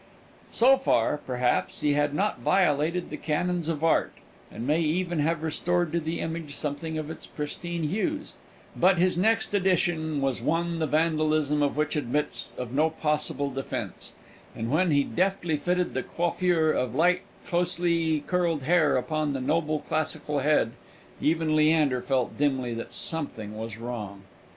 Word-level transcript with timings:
So 0.51 0.77
far, 0.77 1.19
perhaps, 1.19 1.81
he 1.81 1.93
had 1.93 2.15
not 2.15 2.39
violated 2.39 3.11
the 3.11 3.17
canons 3.17 3.69
of 3.69 3.83
art, 3.83 4.13
and 4.51 4.65
may 4.65 4.79
even 4.79 5.19
have 5.19 5.43
restored 5.43 5.91
to 5.91 5.99
the 5.99 6.21
image 6.21 6.55
something 6.55 6.97
of 6.97 7.11
its 7.11 7.27
pristine 7.27 7.83
hues; 7.83 8.33
but 8.75 8.97
his 8.97 9.15
next 9.15 9.53
addition 9.53 10.19
was 10.19 10.41
one 10.41 10.79
the 10.79 10.87
vandalism 10.87 11.61
of 11.61 11.77
which 11.77 11.95
admits 11.95 12.51
of 12.57 12.71
no 12.71 12.89
possible 12.89 13.51
defence, 13.51 14.13
and 14.55 14.71
when 14.71 14.89
he 14.89 15.03
deftly 15.03 15.55
fitted 15.57 15.93
the 15.93 16.01
coiffure 16.01 16.71
of 16.71 16.95
light 16.95 17.21
closely 17.45 18.21
curled 18.25 18.63
hair 18.63 18.97
upon 18.97 19.33
the 19.33 19.39
noble 19.39 19.81
classical 19.81 20.39
head, 20.39 20.71
even 21.21 21.55
Leander 21.55 22.01
felt 22.01 22.39
dimly 22.39 22.73
that 22.73 22.95
something 22.95 23.55
was 23.55 23.77
wrong! 23.77 24.23